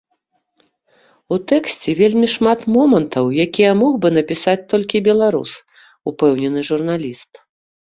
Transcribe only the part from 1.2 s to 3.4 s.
У тэксце вельмі шмат момантаў,